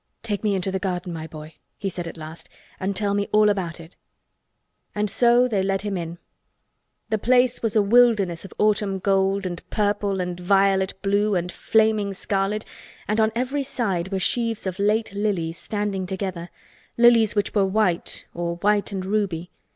"Take 0.23 0.43
me 0.43 0.55
into 0.55 0.71
the 0.71 0.79
garden, 0.79 1.13
my 1.13 1.27
boy," 1.27 1.57
he 1.77 1.87
said 1.87 2.07
at 2.07 2.17
last. 2.17 2.49
"And 2.79 2.95
tell 2.95 3.13
me 3.13 3.27
all 3.31 3.49
about 3.49 3.79
it." 3.79 3.95
And 4.95 5.11
so 5.11 5.47
they 5.47 5.61
led 5.61 5.83
him 5.83 5.95
in. 5.95 6.17
The 7.09 7.19
place 7.19 7.61
was 7.61 7.75
a 7.75 7.83
wilderness 7.83 8.43
of 8.43 8.51
autumn 8.57 8.97
gold 8.97 9.45
and 9.45 9.61
purple 9.69 10.19
and 10.19 10.39
violet 10.39 10.95
blue 11.03 11.35
and 11.35 11.51
flaming 11.51 12.13
scarlet 12.15 12.65
and 13.07 13.19
on 13.21 13.31
every 13.35 13.61
side 13.61 14.11
were 14.11 14.17
sheaves 14.17 14.65
of 14.65 14.79
late 14.79 15.13
lilies 15.13 15.59
standing 15.59 16.07
together—lilies 16.07 17.35
which 17.35 17.53
were 17.53 17.67
white 17.67 18.25
or 18.33 18.55
white 18.55 18.91
and 18.91 19.05
ruby. 19.05 19.51